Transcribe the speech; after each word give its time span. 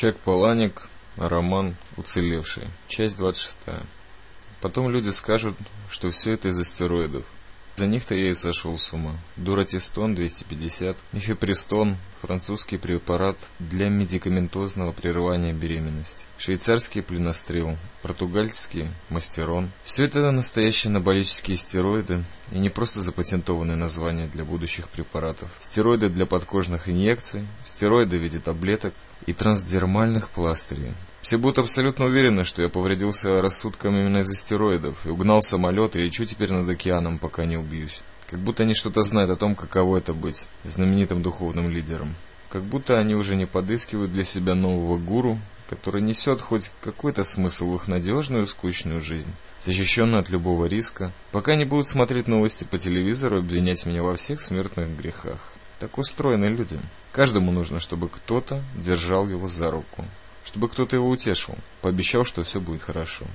Чек 0.00 0.16
Паланик, 0.20 0.88
роман 1.16 1.74
«Уцелевший», 1.96 2.68
часть 2.86 3.16
26. 3.18 3.58
Потом 4.60 4.90
люди 4.90 5.08
скажут, 5.08 5.56
что 5.90 6.12
все 6.12 6.34
это 6.34 6.50
из 6.50 6.60
астероидов. 6.60 7.26
За 7.78 7.86
них-то 7.86 8.12
я 8.12 8.30
и 8.30 8.34
сошел 8.34 8.76
с 8.76 8.92
ума. 8.92 9.16
Дуратистон 9.36 10.16
250, 10.16 10.96
мифепристон, 11.12 11.96
французский 12.20 12.76
препарат 12.76 13.36
для 13.60 13.88
медикаментозного 13.88 14.90
прерывания 14.90 15.52
беременности, 15.52 16.26
швейцарский 16.38 17.02
плюнострел, 17.02 17.78
португальский 18.02 18.90
мастерон. 19.10 19.70
Все 19.84 20.06
это 20.06 20.28
настоящие 20.32 20.90
анаболические 20.90 21.56
стероиды 21.56 22.24
и 22.50 22.58
не 22.58 22.68
просто 22.68 23.00
запатентованные 23.00 23.76
названия 23.76 24.26
для 24.26 24.44
будущих 24.44 24.88
препаратов. 24.88 25.48
Стероиды 25.60 26.08
для 26.08 26.26
подкожных 26.26 26.88
инъекций, 26.88 27.46
стероиды 27.64 28.18
в 28.18 28.22
виде 28.22 28.40
таблеток 28.40 28.92
и 29.26 29.32
трансдермальных 29.32 30.30
пластырей. 30.30 30.94
Все 31.28 31.36
будут 31.36 31.58
абсолютно 31.58 32.06
уверены, 32.06 32.42
что 32.42 32.62
я 32.62 32.70
повредился 32.70 33.42
рассудком 33.42 33.94
именно 33.94 34.20
из-за 34.20 34.34
стероидов 34.34 35.04
и 35.04 35.10
угнал 35.10 35.42
самолет 35.42 35.94
и 35.94 36.00
лечу 36.00 36.24
теперь 36.24 36.50
над 36.50 36.66
океаном, 36.66 37.18
пока 37.18 37.44
не 37.44 37.58
убьюсь. 37.58 38.00
Как 38.26 38.40
будто 38.40 38.62
они 38.62 38.72
что-то 38.72 39.02
знают 39.02 39.30
о 39.30 39.36
том, 39.36 39.54
каково 39.54 39.98
это 39.98 40.14
быть 40.14 40.48
знаменитым 40.64 41.20
духовным 41.20 41.68
лидером. 41.68 42.16
Как 42.48 42.62
будто 42.62 42.98
они 42.98 43.14
уже 43.14 43.36
не 43.36 43.44
подыскивают 43.44 44.10
для 44.10 44.24
себя 44.24 44.54
нового 44.54 44.96
гуру, 44.96 45.38
который 45.68 46.00
несет 46.00 46.40
хоть 46.40 46.72
какой-то 46.80 47.24
смысл 47.24 47.72
в 47.72 47.74
их 47.74 47.88
надежную 47.88 48.46
скучную 48.46 49.02
жизнь, 49.02 49.34
защищенную 49.60 50.22
от 50.22 50.30
любого 50.30 50.64
риска, 50.64 51.12
пока 51.30 51.56
не 51.56 51.66
будут 51.66 51.88
смотреть 51.88 52.26
новости 52.26 52.64
по 52.64 52.78
телевизору 52.78 53.36
и 53.36 53.40
обвинять 53.40 53.84
меня 53.84 54.02
во 54.02 54.16
всех 54.16 54.40
смертных 54.40 54.96
грехах. 54.96 55.52
Так 55.78 55.98
устроены 55.98 56.46
люди. 56.46 56.80
Каждому 57.12 57.52
нужно, 57.52 57.80
чтобы 57.80 58.08
кто-то 58.08 58.64
держал 58.74 59.28
его 59.28 59.46
за 59.46 59.70
руку, 59.70 60.06
чтобы 60.48 60.70
кто-то 60.70 60.96
его 60.96 61.10
утешил, 61.10 61.54
пообещал, 61.82 62.24
что 62.24 62.42
все 62.42 62.58
будет 62.58 62.82
хорошо. 62.82 63.26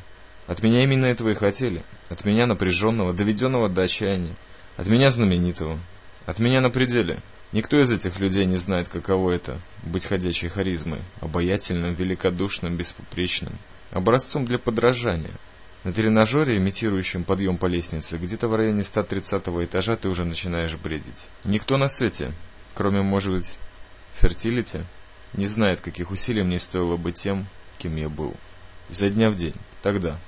От 0.47 0.63
меня 0.63 0.83
именно 0.83 1.05
этого 1.05 1.29
и 1.29 1.35
хотели. 1.35 1.83
От 2.09 2.25
меня 2.25 2.47
напряженного, 2.47 3.13
доведенного 3.13 3.69
до 3.69 3.83
отчаяния. 3.83 4.35
От 4.77 4.87
меня 4.87 5.11
знаменитого. 5.11 5.79
От 6.25 6.39
меня 6.39 6.59
на 6.59 6.71
пределе. 6.71 7.21
Никто 7.51 7.79
из 7.79 7.91
этих 7.91 8.17
людей 8.17 8.45
не 8.45 8.57
знает, 8.57 8.89
каково 8.89 9.33
это— 9.33 9.61
быть 9.83 10.07
ходячей 10.07 10.49
харизмой, 10.49 11.03
обаятельным, 11.21 11.93
великодушным, 11.93 12.75
беспопречным, 12.77 13.59
образцом 13.91 14.45
для 14.45 14.57
подражания. 14.57 15.37
На 15.83 15.93
тренажере, 15.93 16.57
имитирующем 16.57 17.25
подъем 17.25 17.59
по 17.59 17.67
лестнице, 17.67 18.17
где-то 18.17 18.47
в 18.47 18.55
районе 18.55 18.81
130 18.81 19.65
этажа 19.65 19.97
ты 19.97 20.09
уже 20.09 20.25
начинаешь 20.25 20.75
бредить. 20.77 21.29
Никто 21.43 21.77
на 21.77 21.87
свете, 21.89 22.31
кроме, 22.73 23.03
может 23.03 23.33
быть, 23.33 23.59
фертилити, 24.15 24.85
не 25.33 25.47
знает, 25.47 25.81
каких 25.81 26.11
усилий 26.11 26.43
мне 26.43 26.59
стоило 26.59 26.97
быть 26.97 27.15
тем, 27.15 27.47
кем 27.77 27.95
я 27.95 28.09
был. 28.09 28.35
Изо 28.89 29.09
дня 29.09 29.29
в 29.29 29.35
день. 29.35 29.55
Тогда. 29.81 30.19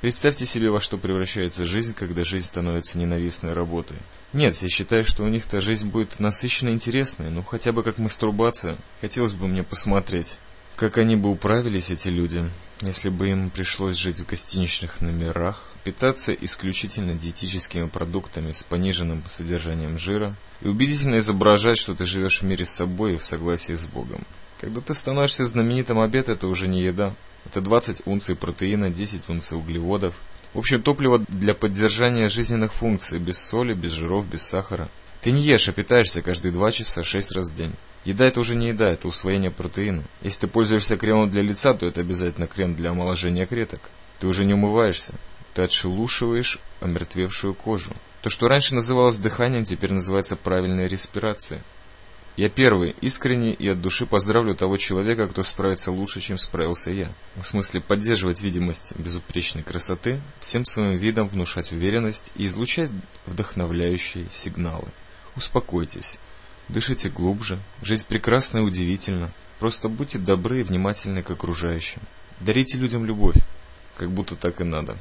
Представьте 0.00 0.44
себе, 0.44 0.70
во 0.70 0.80
что 0.80 0.98
превращается 0.98 1.64
жизнь, 1.64 1.94
когда 1.94 2.22
жизнь 2.22 2.46
становится 2.46 2.98
ненавистной 2.98 3.54
работой. 3.54 3.96
Нет, 4.32 4.54
я 4.56 4.68
считаю, 4.68 5.04
что 5.04 5.24
у 5.24 5.28
них-то 5.28 5.60
жизнь 5.60 5.88
будет 5.88 6.20
насыщенно 6.20 6.70
интересной, 6.70 7.30
ну 7.30 7.42
хотя 7.42 7.72
бы 7.72 7.82
как 7.82 7.96
мастурбация. 7.96 8.78
Хотелось 9.00 9.32
бы 9.32 9.48
мне 9.48 9.62
посмотреть, 9.62 10.38
как 10.76 10.98
они 10.98 11.16
бы 11.16 11.30
управились, 11.30 11.90
эти 11.90 12.08
люди, 12.08 12.44
если 12.82 13.08
бы 13.08 13.30
им 13.30 13.48
пришлось 13.48 13.96
жить 13.96 14.20
в 14.20 14.26
гостиничных 14.26 15.00
номерах, 15.00 15.64
питаться 15.84 16.34
исключительно 16.34 17.14
диетическими 17.14 17.88
продуктами 17.88 18.52
с 18.52 18.62
пониженным 18.62 19.24
содержанием 19.26 19.96
жира 19.96 20.36
и 20.60 20.68
убедительно 20.68 21.18
изображать, 21.18 21.78
что 21.78 21.94
ты 21.94 22.04
живешь 22.04 22.40
в 22.40 22.44
мире 22.44 22.66
с 22.66 22.70
собой 22.70 23.14
и 23.14 23.16
в 23.16 23.24
согласии 23.24 23.72
с 23.72 23.86
Богом. 23.86 24.26
Когда 24.60 24.82
ты 24.82 24.92
становишься 24.92 25.46
знаменитым, 25.46 25.98
обед 25.98 26.28
это 26.28 26.46
уже 26.46 26.68
не 26.68 26.82
еда. 26.82 27.14
Это 27.46 27.62
20 27.62 28.02
унций 28.06 28.36
протеина, 28.36 28.90
10 28.90 29.28
унций 29.30 29.56
углеводов. 29.56 30.14
В 30.52 30.58
общем, 30.58 30.82
топливо 30.82 31.24
для 31.28 31.54
поддержания 31.54 32.28
жизненных 32.28 32.72
функций, 32.72 33.18
без 33.18 33.38
соли, 33.38 33.72
без 33.72 33.92
жиров, 33.92 34.28
без 34.28 34.42
сахара. 34.42 34.90
Ты 35.26 35.32
не 35.32 35.42
ешь, 35.42 35.68
а 35.68 35.72
питаешься 35.72 36.22
каждые 36.22 36.52
2 36.52 36.70
часа 36.70 37.02
6 37.02 37.32
раз 37.32 37.50
в 37.50 37.54
день. 37.56 37.74
Еда 38.04 38.26
это 38.26 38.38
уже 38.38 38.54
не 38.54 38.68
еда, 38.68 38.92
это 38.92 39.08
усвоение 39.08 39.50
протеина. 39.50 40.04
Если 40.22 40.42
ты 40.42 40.46
пользуешься 40.46 40.96
кремом 40.96 41.28
для 41.28 41.42
лица, 41.42 41.74
то 41.74 41.84
это 41.84 42.00
обязательно 42.00 42.46
крем 42.46 42.76
для 42.76 42.90
омоложения 42.90 43.44
клеток. 43.44 43.90
Ты 44.20 44.28
уже 44.28 44.44
не 44.44 44.54
умываешься. 44.54 45.16
Ты 45.52 45.62
отшелушиваешь 45.62 46.60
омертвевшую 46.80 47.54
кожу. 47.54 47.92
То, 48.22 48.30
что 48.30 48.46
раньше 48.46 48.76
называлось 48.76 49.18
дыханием, 49.18 49.64
теперь 49.64 49.92
называется 49.92 50.36
правильной 50.36 50.86
респирацией. 50.86 51.60
Я 52.36 52.48
первый, 52.48 52.94
искренне 53.00 53.52
и 53.52 53.66
от 53.66 53.82
души 53.82 54.06
поздравлю 54.06 54.54
того 54.54 54.76
человека, 54.76 55.26
кто 55.26 55.42
справится 55.42 55.90
лучше, 55.90 56.20
чем 56.20 56.36
справился 56.36 56.92
я. 56.92 57.10
В 57.34 57.42
смысле 57.42 57.80
поддерживать 57.80 58.42
видимость 58.42 58.94
безупречной 58.94 59.64
красоты, 59.64 60.20
всем 60.38 60.64
своим 60.64 60.96
видом 60.96 61.26
внушать 61.26 61.72
уверенность 61.72 62.30
и 62.36 62.46
излучать 62.46 62.92
вдохновляющие 63.26 64.28
сигналы. 64.30 64.92
Успокойтесь. 65.36 66.18
Дышите 66.68 67.10
глубже. 67.10 67.60
Жизнь 67.82 68.06
прекрасна 68.08 68.58
и 68.58 68.62
удивительна. 68.62 69.30
Просто 69.58 69.88
будьте 69.88 70.18
добры 70.18 70.60
и 70.60 70.62
внимательны 70.62 71.22
к 71.22 71.30
окружающим. 71.30 72.00
Дарите 72.40 72.78
людям 72.78 73.04
любовь. 73.04 73.36
Как 73.96 74.10
будто 74.10 74.34
так 74.34 74.60
и 74.60 74.64
надо. 74.64 74.96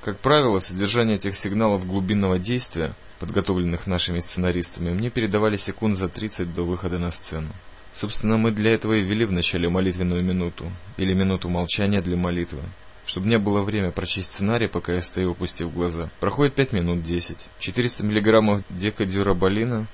Как 0.00 0.20
правило, 0.20 0.60
содержание 0.60 1.16
этих 1.16 1.34
сигналов 1.34 1.86
глубинного 1.86 2.38
действия, 2.38 2.94
подготовленных 3.18 3.86
нашими 3.86 4.20
сценаристами, 4.20 4.90
мне 4.90 5.10
передавали 5.10 5.56
секунд 5.56 5.96
за 5.96 6.08
30 6.08 6.54
до 6.54 6.62
выхода 6.62 6.98
на 6.98 7.10
сцену. 7.10 7.48
Собственно, 7.92 8.36
мы 8.36 8.50
для 8.50 8.74
этого 8.74 8.92
и 8.92 9.02
ввели 9.02 9.24
в 9.24 9.32
начале 9.32 9.68
молитвенную 9.68 10.22
минуту, 10.22 10.70
или 10.96 11.14
минуту 11.14 11.48
молчания 11.48 12.00
для 12.02 12.16
молитвы, 12.16 12.62
чтобы 13.06 13.28
не 13.28 13.38
было 13.38 13.62
время 13.62 13.90
прочесть 13.90 14.32
сценарий, 14.32 14.68
пока 14.68 14.94
я 14.94 15.02
стою, 15.02 15.32
опустив 15.32 15.72
глаза. 15.72 16.10
Проходит 16.20 16.54
5 16.54 16.72
минут 16.72 17.02
10. 17.02 17.36
400 17.58 18.04
миллиграммов 18.04 18.62
декадюраболина, 18.70 19.86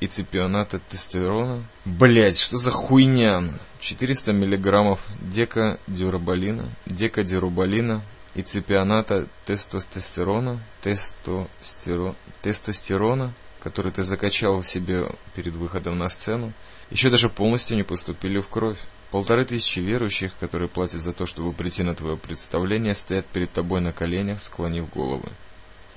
и 0.00 0.06
цепионата 0.06 0.78
тестостерона. 0.78 1.62
Блять, 1.84 2.38
что 2.38 2.56
за 2.56 2.70
хуйня? 2.70 3.44
400 3.78 4.32
миллиграммов 4.32 5.06
декадюраболина, 5.20 6.70
декадюраболина 6.86 8.02
и 8.34 8.42
цепионата 8.42 9.28
тестостерона, 9.44 10.60
тестостеро, 10.82 12.14
тестостерона, 12.42 13.32
который 13.62 13.92
ты 13.92 14.02
закачал 14.02 14.60
в 14.60 14.66
себе 14.66 15.06
перед 15.34 15.54
выходом 15.54 15.98
на 15.98 16.08
сцену, 16.08 16.52
еще 16.90 17.10
даже 17.10 17.28
полностью 17.28 17.76
не 17.76 17.82
поступили 17.82 18.40
в 18.40 18.48
кровь. 18.48 18.78
Полторы 19.10 19.44
тысячи 19.44 19.80
верующих, 19.80 20.36
которые 20.38 20.68
платят 20.68 21.00
за 21.00 21.12
то, 21.12 21.26
чтобы 21.26 21.52
прийти 21.52 21.82
на 21.82 21.96
твое 21.96 22.16
представление, 22.16 22.94
стоят 22.94 23.26
перед 23.26 23.52
тобой 23.52 23.80
на 23.80 23.92
коленях, 23.92 24.40
склонив 24.40 24.88
головы. 24.88 25.32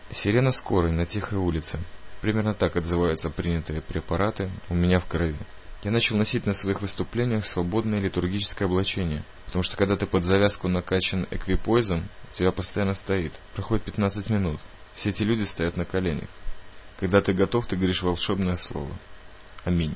Сирена 0.09 0.51
скорой 0.51 0.91
на 0.91 1.05
тихой 1.05 1.37
улице. 1.37 1.79
Примерно 2.21 2.55
так 2.55 2.75
отзываются 2.75 3.29
принятые 3.29 3.81
препараты 3.81 4.49
у 4.69 4.73
меня 4.73 4.97
в 4.97 5.05
крови. 5.05 5.37
Я 5.83 5.91
начал 5.91 6.15
носить 6.15 6.45
на 6.45 6.53
своих 6.53 6.81
выступлениях 6.81 7.45
свободное 7.45 7.99
литургическое 7.99 8.67
облачение, 8.67 9.23
потому 9.45 9.61
что 9.61 9.77
когда 9.77 9.95
ты 9.95 10.07
под 10.07 10.23
завязку 10.23 10.67
накачан 10.67 11.27
эквипойзом, 11.29 12.07
у 12.31 12.33
тебя 12.33 12.51
постоянно 12.51 12.93
стоит. 12.93 13.33
Проходит 13.53 13.83
15 13.83 14.29
минут. 14.29 14.59
Все 14.95 15.09
эти 15.09 15.23
люди 15.23 15.43
стоят 15.43 15.77
на 15.77 15.85
коленях. 15.85 16.29
Когда 16.99 17.21
ты 17.21 17.33
готов, 17.33 17.67
ты 17.67 17.75
говоришь 17.75 18.01
волшебное 18.01 18.55
слово. 18.55 18.95
Аминь. 19.65 19.95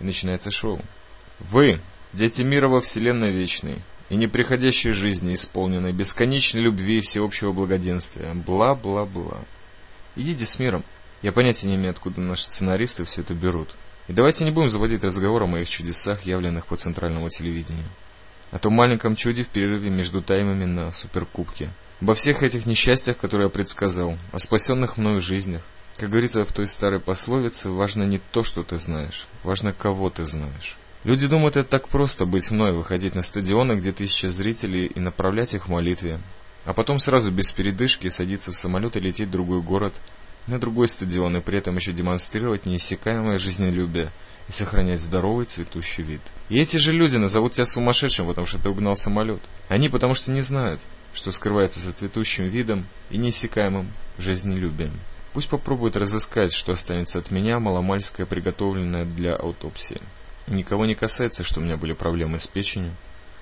И 0.00 0.04
начинается 0.04 0.50
шоу. 0.50 0.80
Вы, 1.38 1.80
дети 2.14 2.42
мира 2.42 2.68
во 2.68 2.80
вселенной 2.80 3.32
вечной, 3.32 3.82
и 4.08 4.16
неприходящей 4.16 4.92
жизни, 4.92 5.34
исполненной 5.34 5.92
бесконечной 5.92 6.62
любви 6.62 6.98
и 6.98 7.00
всеобщего 7.00 7.52
благоденствия. 7.52 8.34
Бла-бла-бла. 8.34 9.44
Идите 10.16 10.46
с 10.46 10.58
миром. 10.58 10.84
Я 11.22 11.32
понятия 11.32 11.68
не 11.68 11.76
имею, 11.76 11.90
откуда 11.90 12.20
наши 12.20 12.44
сценаристы 12.44 13.04
все 13.04 13.22
это 13.22 13.34
берут. 13.34 13.74
И 14.08 14.12
давайте 14.12 14.44
не 14.44 14.50
будем 14.50 14.68
заводить 14.68 15.02
разговор 15.02 15.42
о 15.42 15.46
моих 15.46 15.68
чудесах, 15.68 16.22
явленных 16.22 16.66
по 16.66 16.76
центральному 16.76 17.28
телевидению. 17.30 17.88
О 18.50 18.58
том 18.58 18.74
маленьком 18.74 19.16
чуде 19.16 19.42
в 19.42 19.48
перерыве 19.48 19.90
между 19.90 20.22
таймами 20.22 20.66
на 20.66 20.92
суперкубке. 20.92 21.70
Обо 22.00 22.14
всех 22.14 22.42
этих 22.42 22.66
несчастьях, 22.66 23.16
которые 23.16 23.46
я 23.46 23.50
предсказал. 23.50 24.18
О 24.32 24.38
спасенных 24.38 24.98
мною 24.98 25.20
жизнях. 25.20 25.62
Как 25.96 26.10
говорится 26.10 26.44
в 26.44 26.52
той 26.52 26.66
старой 26.66 27.00
пословице, 27.00 27.70
важно 27.70 28.02
не 28.02 28.18
то, 28.18 28.44
что 28.44 28.62
ты 28.62 28.76
знаешь. 28.76 29.26
Важно, 29.42 29.72
кого 29.72 30.10
ты 30.10 30.26
знаешь. 30.26 30.76
Люди 31.04 31.26
думают, 31.26 31.56
это 31.56 31.68
так 31.68 31.88
просто 31.88 32.24
быть 32.24 32.50
мной, 32.50 32.72
выходить 32.72 33.14
на 33.14 33.20
стадионы, 33.20 33.74
где 33.74 33.92
тысяча 33.92 34.30
зрителей, 34.30 34.86
и 34.86 34.98
направлять 35.00 35.52
их 35.52 35.66
в 35.66 35.70
молитве. 35.70 36.18
А 36.64 36.72
потом 36.72 36.98
сразу 36.98 37.30
без 37.30 37.52
передышки 37.52 38.08
садиться 38.08 38.52
в 38.52 38.56
самолет 38.56 38.96
и 38.96 39.00
лететь 39.00 39.28
в 39.28 39.32
другой 39.32 39.60
город, 39.60 39.94
на 40.46 40.58
другой 40.58 40.88
стадион 40.88 41.36
и 41.36 41.40
при 41.42 41.58
этом 41.58 41.76
еще 41.76 41.92
демонстрировать 41.92 42.64
неиссякаемое 42.64 43.38
жизнелюбие 43.38 44.12
и 44.48 44.52
сохранять 44.52 45.00
здоровый 45.00 45.44
цветущий 45.44 46.02
вид. 46.02 46.22
И 46.48 46.58
эти 46.58 46.78
же 46.78 46.92
люди 46.92 47.16
назовут 47.16 47.52
тебя 47.52 47.66
сумасшедшим, 47.66 48.26
потому 48.26 48.46
что 48.46 48.58
ты 48.58 48.70
угнал 48.70 48.96
самолет. 48.96 49.42
Они 49.68 49.90
потому 49.90 50.14
что 50.14 50.32
не 50.32 50.40
знают, 50.40 50.80
что 51.12 51.32
скрывается 51.32 51.80
за 51.80 51.92
цветущим 51.92 52.46
видом 52.46 52.86
и 53.10 53.18
неиссякаемым 53.18 53.92
жизнелюбием. 54.16 54.98
Пусть 55.34 55.50
попробуют 55.50 55.96
разыскать, 55.96 56.54
что 56.54 56.72
останется 56.72 57.18
от 57.18 57.30
меня, 57.30 57.58
маломальское, 57.58 58.24
приготовленное 58.24 59.04
для 59.04 59.34
аутопсии. 59.36 60.00
Никого 60.46 60.84
не 60.84 60.94
касается, 60.94 61.42
что 61.42 61.60
у 61.60 61.62
меня 61.62 61.76
были 61.76 61.94
проблемы 61.94 62.38
с 62.38 62.46
печенью, 62.46 62.94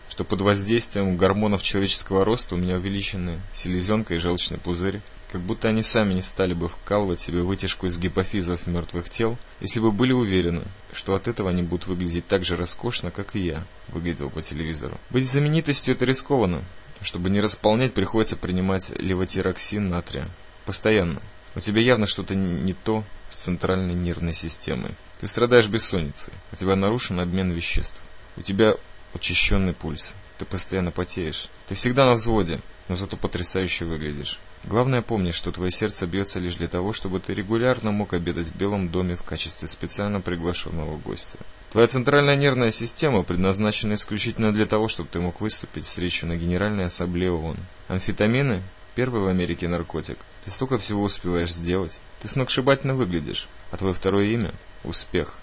что 0.09 0.25
под 0.25 0.43
воздействием 0.43 1.17
гормонов 1.17 1.63
человеческого 1.63 2.25
роста 2.25 2.55
у 2.55 2.59
меня 2.59 2.77
увеличены 2.77 3.41
селезенка 3.53 4.15
и 4.15 4.19
желчный 4.19 4.59
пузырь, 4.59 5.03
как 5.33 5.41
будто 5.41 5.69
они 5.69 5.83
сами 5.83 6.13
не 6.13 6.21
стали 6.21 6.53
бы 6.53 6.69
вкалывать 6.69 7.19
себе 7.19 7.43
вытяжку 7.43 7.87
из 7.87 7.99
гипофизов 7.99 8.67
мертвых 8.67 9.09
тел, 9.09 9.39
если 9.61 9.81
бы 9.81 9.91
были 9.91 10.13
уверены, 10.13 10.65
что 10.93 11.15
от 11.15 11.27
этого 11.27 11.51
они 11.51 11.63
будут 11.63 11.87
выглядеть 11.87 12.27
так 12.29 12.45
же 12.45 12.55
роскошно, 12.55 13.11
как 13.11 13.35
и 13.35 13.41
я 13.41 13.65
выглядел 13.89 14.31
по 14.31 14.43
телевизору. 14.43 15.01
Быть 15.11 15.27
знаменитостью 15.27 15.95
это 15.95 16.05
рискованно. 16.05 16.63
Чтобы 17.01 17.31
не 17.31 17.41
располнять, 17.41 17.95
приходится 17.95 18.37
принимать 18.37 18.91
левотироксин 18.91 19.89
натрия. 19.89 20.29
Постоянно. 20.67 21.21
У 21.55 21.61
тебя 21.61 21.83
явно 21.83 22.07
что-то 22.07 22.35
не 22.35 22.73
то 22.73 23.05
с 23.29 23.39
центральной 23.39 23.95
нервной 23.95 24.33
системой. 24.33 24.95
Ты 25.21 25.27
страдаешь 25.27 25.69
бессонницей. 25.69 26.33
У 26.51 26.57
тебя 26.57 26.77
нарушен 26.77 27.21
обмен 27.21 27.53
веществ. 27.53 28.01
У 28.37 28.43
тебя 28.43 28.75
учащенный 29.15 29.75
пульс. 29.75 30.15
Ты 30.39 30.47
постоянно 30.47 30.91
потеешь. 30.91 31.49
Ты 31.69 31.75
всегда 31.75 32.07
на 32.07 32.15
взводе, 32.15 32.61
но 32.89 32.95
зато 32.95 33.17
потрясающе 33.17 33.85
выглядишь. 33.85 34.41
Главное 34.65 35.03
помни, 35.03 35.31
что 35.31 35.53
твое 35.53 35.71
сердце 35.71 36.07
бьется 36.07 36.41
лишь 36.41 36.57
для 36.57 36.69
того, 36.69 36.93
чтобы 36.93 37.21
ты 37.21 37.35
регулярно 37.35 37.93
мог 37.93 38.15
обедать 38.15 38.49
в 38.49 38.57
Белом 38.57 38.89
доме 38.89 39.15
в 39.15 39.23
качестве 39.23 39.69
специально 39.69 40.21
приглашенного 40.21 40.97
гостя. 40.97 41.39
Твоя 41.71 41.87
центральная 41.87 42.37
нервная 42.37 42.71
система 42.71 43.23
предназначена 43.25 43.95
исключительно 43.95 44.53
для 44.53 44.67
того, 44.67 44.89
чтобы 44.89 45.09
ты 45.11 45.21
мог 45.21 45.41
выступить 45.41 45.85
в 45.85 45.89
встречу 45.89 46.27
на 46.27 46.37
Генеральной 46.37 46.87
Ассамблее 46.87 47.33
ООН. 47.33 47.59
Амфетамины– 47.89 48.63
первый 48.95 49.23
в 49.23 49.27
Америке 49.29 49.69
наркотик. 49.69 50.19
Ты 50.45 50.51
столько 50.51 50.79
всего 50.79 51.03
успеваешь 51.03 51.53
сделать. 51.53 52.01
Ты 52.21 52.29
сногсшибательно 52.29 52.95
выглядишь. 52.95 53.49
А 53.71 53.77
твое 53.77 53.95
второе 53.95 54.27
имя– 54.29 54.55
успех. 54.85 55.35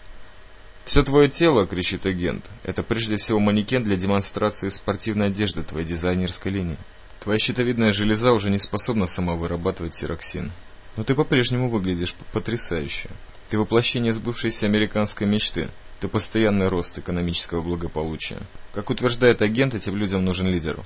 «Все 0.85 1.03
твое 1.03 1.29
тело,— 1.29 1.67
кричит 1.67 2.05
агент,— 2.05 2.49
это 2.63 2.81
прежде 2.81 3.17
всего 3.17 3.39
манекен 3.39 3.83
для 3.83 3.95
демонстрации 3.95 4.69
спортивной 4.69 5.27
одежды 5.27 5.63
твоей 5.63 5.85
дизайнерской 5.85 6.51
линии. 6.51 6.79
Твоя 7.19 7.37
щитовидная 7.37 7.91
железа 7.91 8.31
уже 8.31 8.49
не 8.49 8.57
способна 8.57 9.05
сама 9.05 9.35
вырабатывать 9.35 9.93
тироксин. 9.93 10.51
Но 10.95 11.03
ты 11.03 11.15
по-прежнему 11.15 11.69
выглядишь 11.69 12.15
потрясающе. 12.33 13.09
Ты 13.49 13.59
воплощение 13.59 14.13
сбывшейся 14.13 14.65
американской 14.65 15.27
мечты. 15.27 15.69
Ты 15.99 16.07
постоянный 16.07 16.69
рост 16.69 16.97
экономического 16.97 17.61
благополучия. 17.61 18.41
Как 18.73 18.89
утверждает 18.89 19.41
агент, 19.41 19.75
этим 19.75 19.95
людям 19.95 20.23
нужен 20.23 20.47
лидер. 20.47 20.83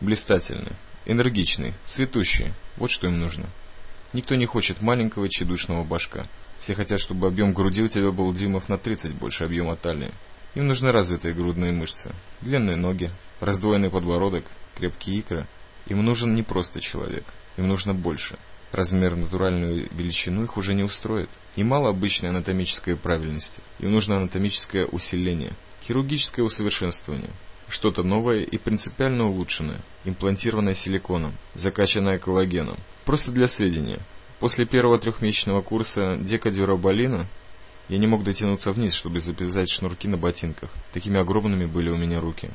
Блистательный, 0.00 0.72
энергичный, 1.06 1.74
цветущий. 1.84 2.52
Вот 2.76 2.90
что 2.90 3.06
им 3.06 3.18
нужно. 3.18 3.46
Никто 4.12 4.34
не 4.36 4.46
хочет 4.46 4.80
маленького 4.80 5.28
чедушного 5.28 5.84
башка. 5.84 6.26
Все 6.58 6.74
хотят, 6.74 7.00
чтобы 7.00 7.26
объем 7.26 7.52
груди 7.52 7.82
у 7.82 7.88
тебя 7.88 8.10
был 8.10 8.32
дюймов 8.32 8.68
на 8.68 8.78
30 8.78 9.14
больше 9.14 9.44
объема 9.44 9.76
талии. 9.76 10.12
Им 10.54 10.66
нужны 10.66 10.90
развитые 10.92 11.34
грудные 11.34 11.72
мышцы, 11.72 12.14
длинные 12.40 12.76
ноги, 12.76 13.12
раздвоенный 13.40 13.90
подбородок, 13.90 14.44
крепкие 14.74 15.18
икры. 15.18 15.46
Им 15.86 16.04
нужен 16.04 16.34
не 16.34 16.42
просто 16.42 16.80
человек, 16.80 17.24
им 17.56 17.68
нужно 17.68 17.94
больше. 17.94 18.38
Размер 18.72 19.16
натуральную 19.16 19.88
величину 19.92 20.44
их 20.44 20.56
уже 20.56 20.74
не 20.74 20.82
устроит. 20.82 21.30
И 21.56 21.62
мало 21.62 21.90
обычной 21.90 22.30
анатомической 22.30 22.96
правильности. 22.96 23.62
Им 23.78 23.92
нужно 23.92 24.16
анатомическое 24.16 24.84
усиление, 24.84 25.54
хирургическое 25.82 26.44
усовершенствование. 26.44 27.30
Что-то 27.68 28.02
новое 28.02 28.40
и 28.40 28.56
принципиально 28.58 29.26
улучшенное, 29.28 29.80
имплантированное 30.04 30.74
силиконом, 30.74 31.34
закачанное 31.54 32.18
коллагеном. 32.18 32.78
Просто 33.04 33.30
для 33.30 33.46
сведения, 33.46 34.00
После 34.38 34.66
первого 34.66 34.98
трехмесячного 34.98 35.62
курса 35.62 36.16
декадюроболина 36.16 37.26
я 37.88 37.98
не 37.98 38.06
мог 38.06 38.22
дотянуться 38.22 38.70
вниз, 38.70 38.94
чтобы 38.94 39.18
записать 39.18 39.68
шнурки 39.68 40.06
на 40.06 40.16
ботинках. 40.16 40.70
Такими 40.92 41.18
огромными 41.18 41.66
были 41.66 41.90
у 41.90 41.96
меня 41.96 42.20
руки. 42.20 42.50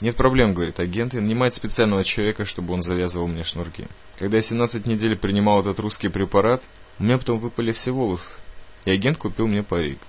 «Нет 0.00 0.16
проблем»,— 0.16 0.52
говорит 0.54 0.80
агент, 0.80 1.14
и 1.14 1.20
нанимает 1.20 1.54
специального 1.54 2.02
человека, 2.02 2.44
чтобы 2.44 2.74
он 2.74 2.82
завязывал 2.82 3.28
мне 3.28 3.44
шнурки. 3.44 3.86
Когда 4.18 4.38
я 4.38 4.42
17 4.42 4.84
недель 4.86 5.16
принимал 5.16 5.60
этот 5.60 5.78
русский 5.78 6.08
препарат, 6.08 6.64
у 6.98 7.04
меня 7.04 7.18
потом 7.18 7.38
выпали 7.38 7.70
все 7.70 7.92
волосы, 7.92 8.40
и 8.84 8.90
агент 8.90 9.18
купил 9.18 9.46
мне 9.46 9.62
парик. 9.62 10.00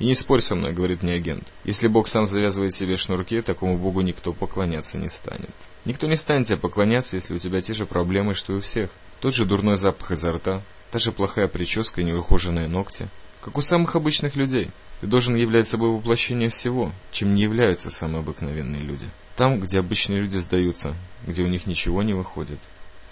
«И 0.00 0.06
не 0.06 0.14
спорь 0.14 0.40
со 0.40 0.56
мной»,— 0.56 0.72
говорит 0.74 1.02
мне 1.02 1.12
агент. 1.12 1.46
«Если 1.62 1.86
Бог 1.86 2.08
сам 2.08 2.26
завязывает 2.26 2.74
себе 2.74 2.96
шнурки, 2.96 3.42
такому 3.42 3.78
Богу 3.78 4.00
никто 4.00 4.32
поклоняться 4.32 4.98
не 4.98 5.08
станет». 5.08 5.50
Никто 5.84 6.06
не 6.06 6.14
станет 6.14 6.46
тебе 6.46 6.58
поклоняться, 6.58 7.16
если 7.16 7.34
у 7.34 7.38
тебя 7.38 7.62
те 7.62 7.72
же 7.72 7.86
проблемы, 7.86 8.34
что 8.34 8.52
и 8.52 8.56
у 8.56 8.60
всех. 8.60 8.90
Тот 9.20 9.34
же 9.34 9.46
дурной 9.46 9.76
запах 9.76 10.10
изо 10.10 10.32
рта, 10.32 10.62
та 10.90 10.98
же 10.98 11.12
плохая 11.12 11.48
прическа 11.48 12.00
и 12.00 12.04
неухоженные 12.04 12.68
ногти. 12.68 13.08
Как 13.40 13.56
у 13.56 13.62
самых 13.62 13.96
обычных 13.96 14.36
людей. 14.36 14.70
Ты 15.00 15.06
должен 15.06 15.36
являть 15.36 15.66
собой 15.66 15.90
воплощение 15.90 16.50
всего, 16.50 16.92
чем 17.10 17.34
не 17.34 17.42
являются 17.42 17.90
самые 17.90 18.20
обыкновенные 18.20 18.82
люди. 18.82 19.08
Там, 19.36 19.58
где 19.60 19.78
обычные 19.78 20.20
люди 20.20 20.36
сдаются, 20.36 20.94
где 21.26 21.42
у 21.42 21.46
них 21.46 21.66
ничего 21.66 22.02
не 22.02 22.12
выходит, 22.12 22.58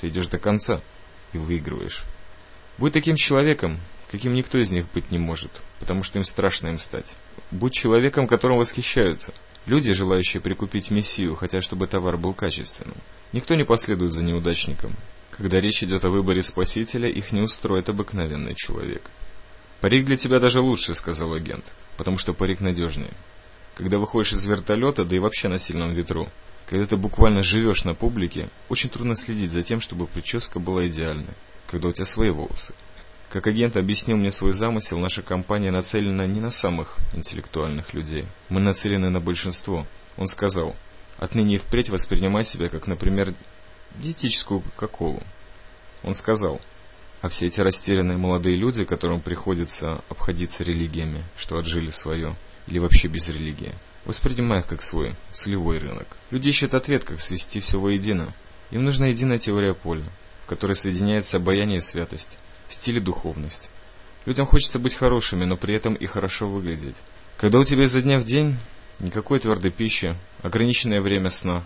ты 0.00 0.08
идешь 0.08 0.29
до 0.29 0.38
конца 0.38 0.82
и 1.32 1.38
выигрываешь. 1.38 2.05
Будь 2.76 2.93
таким 2.93 3.17
человеком, 3.17 3.81
каким 4.10 4.34
никто 4.34 4.58
из 4.58 4.70
них 4.70 4.90
быть 4.93 5.10
не 5.10 5.19
может, 5.19 5.50
потому 5.81 6.02
что 6.02 6.19
им 6.19 6.25
страшно 6.25 6.69
им 6.69 6.78
стать. 6.78 7.16
Будь 7.50 7.72
человеком, 7.75 8.26
которым 8.26 8.58
восхищаются. 8.58 9.32
Люди, 9.66 9.93
желающие 9.93 10.40
прикупить 10.40 10.90
мессию, 10.90 11.34
хотят, 11.34 11.62
чтобы 11.62 11.87
товар 11.87 12.16
был 12.16 12.32
качественным. 12.32 12.96
Никто 13.32 13.55
не 13.55 13.64
последует 13.64 14.12
за 14.12 14.25
неудачником. 14.25 14.96
Когда 15.31 15.60
речь 15.60 15.82
идет 15.82 16.05
о 16.05 16.10
выборе 16.10 16.43
спасителя, 16.43 17.08
их 17.08 17.32
не 17.32 17.43
устроит 17.43 17.88
обыкновенный 17.88 18.55
человек. 18.55 19.10
«Парик 19.81 20.06
для 20.06 20.16
тебя 20.16 20.40
даже 20.40 20.60
лучше»,— 20.60 20.94
сказал 20.96 21.34
агент,— 21.34 21.64
«потому 21.96 22.19
что 22.19 22.34
парик 22.34 22.60
надежнее. 22.60 23.14
Когда 23.75 23.99
выходишь 23.99 24.32
из 24.32 24.44
вертолета, 24.46 25.05
да 25.05 25.14
и 25.14 25.20
вообще 25.20 25.49
на 25.49 25.58
сильном 25.58 25.93
ветру, 25.93 26.28
когда 26.69 26.84
ты 26.87 26.96
буквально 26.96 27.43
живешь 27.43 27.84
на 27.84 27.94
публике, 27.94 28.49
очень 28.69 28.90
трудно 28.90 29.14
следить 29.14 29.52
за 29.52 29.62
тем, 29.62 29.81
чтобы 29.81 30.06
прическа 30.06 30.58
была 30.58 30.88
идеальной, 30.88 31.34
когда 31.69 31.88
у 31.88 31.93
тебя 31.93 32.06
свои 32.06 32.31
волосы. 32.31 32.75
Как 33.31 33.47
агент 33.47 33.77
объяснил 33.77 34.17
мне 34.17 34.33
свой 34.33 34.53
замысел, 34.53 34.99
наша 34.99 35.21
компания 35.21 35.71
нацелена 35.71 36.27
не 36.27 36.41
на 36.41 36.49
самых 36.49 36.97
интеллектуальных 37.13 37.93
людей. 37.93 38.27
Мы 38.49 38.61
нацелены 38.61 39.11
на 39.11 39.21
большинство. 39.21 39.87
Он 40.17 40.29
сказал, 40.29 40.75
отныне 41.19 41.57
и 41.57 41.59
впредь 41.59 41.91
воспринимай 41.91 42.43
себя 42.45 42.71
как, 42.71 42.87
например, 42.87 43.35
диетическую 43.97 44.61
кока-колу. 44.61 45.23
Он 46.03 46.15
сказал, 46.15 46.59
а 47.21 47.29
все 47.29 47.47
эти 47.47 47.61
растерянные 47.61 48.17
молодые 48.17 48.57
люди, 48.57 48.87
которым 48.87 49.21
приходится 49.21 50.03
обходиться 50.09 50.65
религиями, 50.65 51.23
что 51.37 51.59
отжили 51.59 51.91
свое, 51.91 52.35
или 52.67 52.79
вообще 52.79 53.09
без 53.09 53.29
религии, 53.29 53.75
воспринимай 54.07 54.61
их 54.61 54.67
как 54.67 54.81
свой, 54.81 55.15
солевой 55.31 55.79
рынок. 55.81 56.07
Люди 56.31 56.49
ищут 56.49 56.73
ответ, 56.73 57.05
как 57.05 57.20
свести 57.20 57.61
все 57.61 57.79
воедино. 57.79 58.32
Им 58.70 58.85
нужна 58.85 59.08
единая 59.08 59.39
теория 59.39 59.75
поля, 59.75 60.06
в 60.44 60.47
которой 60.47 60.77
соединяется 60.77 61.37
обаяние 61.37 61.79
и 61.79 61.82
святость 61.82 62.39
стиль 62.69 62.98
и 62.98 63.01
духовность. 63.01 63.70
Людям 64.27 64.46
хочется 64.46 64.79
быть 64.79 64.94
хорошими, 64.94 65.44
но 65.44 65.56
при 65.56 65.75
этом 65.75 65.94
и 65.94 66.06
хорошо 66.06 66.46
выглядеть. 66.48 66.96
Когда 67.37 67.58
у 67.58 67.65
тебя 67.65 67.84
изо 67.84 68.03
дня 68.03 68.19
в 68.19 68.25
день 68.25 68.56
никакой 69.01 69.41
твердой 69.41 69.70
пищи, 69.70 70.17
ограниченное 70.43 71.01
время 71.01 71.31
сна, 71.31 71.65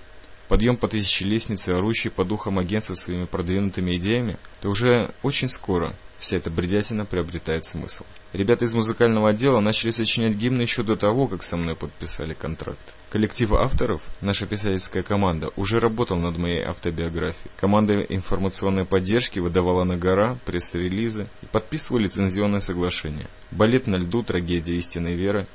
подъем 0.52 0.76
по 0.76 0.87
тысяче 0.87 1.25
лестниц 1.25 1.66
орущий 1.68 2.11
по 2.11 2.26
духам 2.26 2.59
агент 2.59 2.85
со 2.85 2.94
своими 2.94 3.25
продвинутыми 3.25 3.97
идеями, 3.97 4.38
то 4.61 4.68
уже 4.68 5.14
очень 5.23 5.49
скоро 5.49 5.97
вся 6.18 6.37
эта 6.37 6.50
бредятина 6.50 7.06
приобретает 7.06 7.64
смысл. 7.64 8.04
Ребята 8.35 8.66
из 8.66 8.75
музыкального 8.75 9.30
отдела 9.30 9.61
начали 9.61 9.92
сочинять 9.92 10.37
гимны 10.37 10.61
еще 10.61 10.82
до 10.82 10.97
того, 10.97 11.26
как 11.26 11.42
со 11.42 11.56
мной 11.56 11.75
подписали 11.75 12.35
контракт. 12.35 12.85
Коллектив 13.09 13.50
авторов, 13.54 14.02
наша 14.21 14.44
писательская 14.44 15.02
команда, 15.02 15.49
уже 15.56 15.80
работал 15.80 16.18
над 16.18 16.37
моей 16.37 16.62
автобиографией. 16.62 17.50
Команда 17.56 18.02
информационной 18.02 18.85
поддержки 18.85 19.38
выдавала 19.38 19.85
на 19.85 19.97
гора 19.97 20.37
пресс-релизы 20.44 21.28
и 21.40 21.47
подписывала 21.47 22.02
лицензионное 22.02 22.61
соглашение. 22.61 23.30
Балет 23.52 23.87
на 23.87 23.97
льду, 23.97 24.23
трагедия 24.23 24.76
истинной 24.76 25.14
веры, 25.14 25.47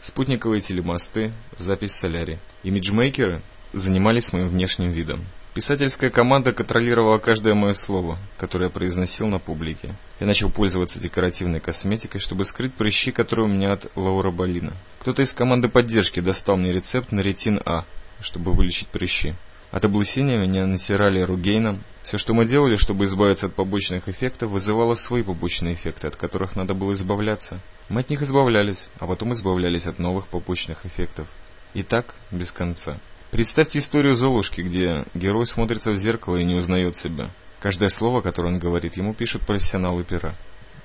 спутниковые 0.00 0.60
телемосты, 0.62 1.34
запись 1.58 1.90
в 1.90 1.96
соляре. 1.96 2.40
Имиджмейкеры 2.62 3.42
занимались 3.78 4.32
моим 4.32 4.48
внешним 4.48 4.90
видом. 4.90 5.24
Писательская 5.54 6.10
команда 6.10 6.52
контролировала 6.52 7.18
каждое 7.18 7.54
мое 7.54 7.74
слово, 7.74 8.18
которое 8.38 8.66
я 8.66 8.70
произносил 8.70 9.28
на 9.28 9.38
публике. 9.38 9.90
Я 10.20 10.26
начал 10.26 10.50
пользоваться 10.50 11.00
декоративной 11.00 11.60
косметикой, 11.60 12.20
чтобы 12.20 12.44
скрыть 12.44 12.74
прыщи, 12.74 13.12
которые 13.12 13.46
у 13.46 13.52
меня 13.52 13.72
от 13.72 13.90
Лаура 13.96 14.30
Болина. 14.30 14.72
Кто-то 15.00 15.22
из 15.22 15.32
команды 15.32 15.68
поддержки 15.68 16.20
достал 16.20 16.56
мне 16.56 16.72
рецепт 16.72 17.12
на 17.12 17.20
ретин 17.20 17.60
А, 17.64 17.84
чтобы 18.20 18.52
вылечить 18.52 18.88
прыщи. 18.88 19.34
От 19.70 19.84
облысения 19.84 20.38
меня 20.38 20.66
натирали 20.66 21.20
ругейном. 21.20 21.82
Все, 22.02 22.18
что 22.18 22.34
мы 22.34 22.46
делали, 22.46 22.76
чтобы 22.76 23.04
избавиться 23.04 23.46
от 23.46 23.54
побочных 23.54 24.08
эффектов, 24.08 24.50
вызывало 24.50 24.94
свои 24.94 25.22
побочные 25.22 25.74
эффекты, 25.74 26.06
от 26.06 26.16
которых 26.16 26.54
надо 26.56 26.74
было 26.74 26.94
избавляться. 26.94 27.60
Мы 27.88 28.00
от 28.00 28.10
них 28.10 28.22
избавлялись, 28.22 28.90
а 29.00 29.06
потом 29.06 29.32
избавлялись 29.32 29.86
от 29.86 29.98
новых 29.98 30.28
побочных 30.28 30.86
эффектов. 30.86 31.26
И 31.74 31.82
так 31.82 32.14
без 32.30 32.52
конца. 32.52 33.00
Представьте 33.36 33.80
историю 33.80 34.16
Золушки, 34.16 34.62
где 34.62 35.04
герой 35.12 35.44
смотрится 35.44 35.92
в 35.92 35.96
зеркало 35.96 36.38
и 36.38 36.44
не 36.44 36.54
узнает 36.54 36.96
себя. 36.96 37.28
Каждое 37.60 37.90
слово, 37.90 38.22
которое 38.22 38.48
он 38.48 38.58
говорит, 38.58 38.96
ему 38.96 39.12
пишут 39.12 39.42
профессионалы 39.44 40.04
пера. 40.04 40.34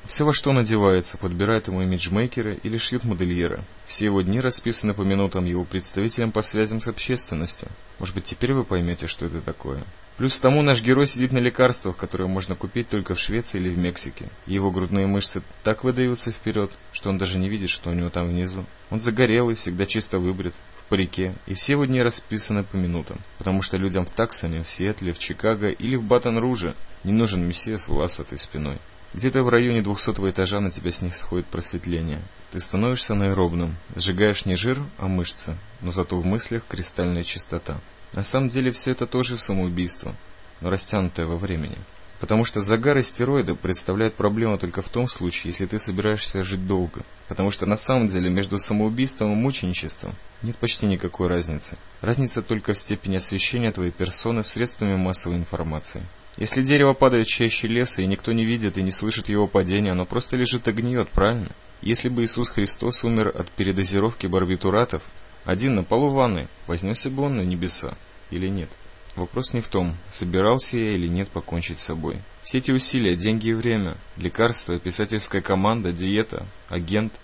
Все, 0.03 0.25
во 0.25 0.33
что 0.33 0.49
он 0.49 0.57
одевается, 0.57 1.17
подбирают 1.17 1.69
ему 1.69 1.81
имиджмейкеры 1.81 2.59
или 2.61 2.77
шьют 2.77 3.05
модельеры. 3.05 3.63
Все 3.85 4.07
его 4.07 4.21
дни 4.21 4.41
расписаны 4.41 4.93
по 4.93 5.03
минутам 5.03 5.45
его 5.45 5.63
представителям 5.63 6.33
по 6.33 6.41
связям 6.41 6.81
с 6.81 6.89
общественностью. 6.89 7.69
Может 7.99 8.15
быть, 8.15 8.25
теперь 8.25 8.51
вы 8.51 8.65
поймете, 8.65 9.07
что 9.07 9.27
это 9.27 9.39
такое. 9.39 9.85
Плюс 10.17 10.37
к 10.37 10.41
тому 10.41 10.61
наш 10.61 10.83
герой 10.83 11.07
сидит 11.07 11.31
на 11.31 11.37
лекарствах, 11.37 11.95
которые 11.95 12.27
можно 12.27 12.55
купить 12.55 12.89
только 12.89 13.15
в 13.15 13.19
Швеции 13.19 13.59
или 13.59 13.69
в 13.69 13.77
Мексике. 13.77 14.29
его 14.45 14.71
грудные 14.71 15.07
мышцы 15.07 15.41
так 15.63 15.85
выдаются 15.85 16.33
вперед, 16.33 16.69
что 16.91 17.09
он 17.09 17.17
даже 17.17 17.39
не 17.39 17.47
видит, 17.47 17.69
что 17.69 17.91
у 17.91 17.93
него 17.93 18.09
там 18.09 18.27
внизу. 18.27 18.65
Он 18.89 18.99
загорелый, 18.99 19.55
всегда 19.55 19.85
чисто 19.85 20.19
выбрит, 20.19 20.53
в 20.91 20.93
парике, 20.93 21.33
и 21.45 21.53
все 21.53 21.73
его 21.73 21.85
дни 21.85 22.01
расписаны 22.01 22.65
по 22.65 22.75
минутам. 22.75 23.17
Потому 23.37 23.61
что 23.61 23.77
людям 23.77 24.05
в 24.05 24.09
Таксоне, 24.09 24.61
в 24.61 24.67
Сиэтле, 24.67 25.13
в 25.13 25.19
Чикаго 25.19 25.69
или 25.69 25.95
в 25.95 26.03
Батон-Руже 26.03 26.75
не 27.05 27.13
нужен 27.13 27.47
мессия 27.47 27.77
с 27.77 27.87
волосатой 27.87 28.37
спиной. 28.37 28.77
Где-то 29.13 29.43
в 29.43 29.47
районе 29.47 29.81
двухсотого 29.81 30.29
этажа 30.29 30.59
на 30.59 30.69
тебя 30.69 30.91
с 30.91 31.01
них 31.01 31.15
сходит 31.15 31.45
просветление. 31.45 32.21
Ты 32.51 32.59
становишься 32.59 33.13
наэробным, 33.13 33.77
сжигаешь 33.95 34.45
не 34.45 34.57
жир, 34.57 34.83
а 34.97 35.07
мышцы, 35.07 35.55
но 35.79 35.91
зато 35.91 36.19
в 36.19 36.25
мыслях 36.25 36.65
кристальная 36.67 37.23
чистота. 37.23 37.79
На 38.11 38.23
самом 38.23 38.49
деле 38.49 38.71
все 38.71 38.91
это 38.91 39.07
тоже 39.07 39.37
самоубийство, 39.37 40.13
но 40.59 40.69
растянутое 40.69 41.25
во 41.25 41.37
времени. 41.37 41.77
Потому 42.21 42.45
что 42.45 42.61
загар 42.61 42.99
и 42.99 43.01
стероиды 43.01 43.55
представляют 43.55 44.13
проблему 44.13 44.59
только 44.59 44.83
в 44.83 44.89
том 44.89 45.07
случае, 45.07 45.49
если 45.49 45.65
ты 45.65 45.79
собираешься 45.79 46.43
жить 46.43 46.67
долго. 46.67 47.01
Потому 47.27 47.49
что 47.49 47.65
на 47.65 47.77
самом 47.77 48.09
деле 48.09 48.29
между 48.29 48.59
самоубийством 48.59 49.33
и 49.33 49.35
мученичеством 49.35 50.15
нет 50.43 50.55
почти 50.57 50.85
никакой 50.85 51.29
разницы. 51.29 51.79
Разница 51.99 52.43
только 52.43 52.73
в 52.73 52.77
степени 52.77 53.15
освещения 53.15 53.71
твоей 53.71 53.89
персоны 53.89 54.43
средствами 54.43 54.95
массовой 54.95 55.37
информации. 55.37 56.03
Если 56.37 56.61
дерево 56.61 56.93
падает 56.93 57.25
чаще 57.25 57.67
леса, 57.67 58.03
и 58.03 58.07
никто 58.07 58.31
не 58.33 58.45
видит 58.45 58.77
и 58.77 58.83
не 58.83 58.91
слышит 58.91 59.27
его 59.27 59.47
падения, 59.47 59.91
оно 59.91 60.05
просто 60.05 60.37
лежит 60.37 60.67
и 60.67 60.71
гниет, 60.71 61.09
правильно? 61.09 61.49
Если 61.81 62.07
бы 62.07 62.23
Иисус 62.23 62.49
Христос 62.49 63.03
умер 63.03 63.29
от 63.29 63.49
передозировки 63.49 64.27
барбитуратов, 64.27 65.01
один 65.43 65.73
на 65.73 65.83
полу 65.83 66.09
ванны, 66.09 66.49
вознесся 66.67 67.09
бы 67.09 67.23
он 67.23 67.37
на 67.37 67.41
небеса 67.41 67.97
или 68.29 68.47
нет? 68.47 68.69
Вопрос 69.15 69.53
не 69.53 69.59
в 69.59 69.67
том, 69.67 69.97
собирался 70.09 70.77
я 70.77 70.93
или 70.93 71.07
нет 71.07 71.29
покончить 71.29 71.79
с 71.79 71.83
собой. 71.83 72.17
Все 72.43 72.59
эти 72.59 72.71
усилия, 72.71 73.15
деньги 73.15 73.49
и 73.49 73.53
время, 73.53 73.97
лекарства, 74.15 74.79
писательская 74.79 75.41
команда, 75.41 75.91
диета, 75.91 76.47
агент, 76.69 77.19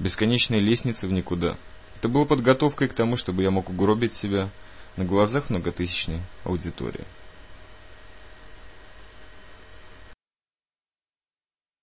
бесконечные 0.00 0.60
лестницы 0.60 1.06
в 1.06 1.12
никуда. 1.12 1.56
Это 1.98 2.08
было 2.08 2.24
подготовкой 2.24 2.88
к 2.88 2.94
тому, 2.94 3.16
чтобы 3.16 3.44
я 3.44 3.52
мог 3.52 3.70
угробить 3.70 4.12
себя 4.12 4.50
на 4.96 5.04
глазах 5.04 5.48
многотысячной 5.48 6.22
аудитории. 6.42 7.04